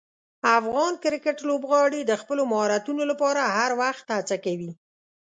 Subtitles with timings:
[0.57, 4.71] افغان کرکټ لوبغاړي د خپلو مهارتونو لپاره هر وخت هڅه کوي.